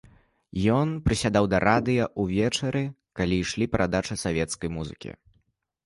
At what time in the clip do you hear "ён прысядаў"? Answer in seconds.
0.75-1.45